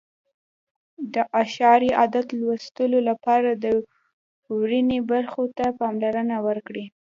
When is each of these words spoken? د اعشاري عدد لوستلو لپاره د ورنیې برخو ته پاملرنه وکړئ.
د 1.13 1.15
اعشاري 1.39 1.91
عدد 2.01 2.25
لوستلو 2.39 2.99
لپاره 3.09 3.49
د 3.63 3.65
ورنیې 4.57 4.99
برخو 5.11 5.43
ته 5.57 5.65
پاملرنه 5.79 6.35
وکړئ. 6.45 6.85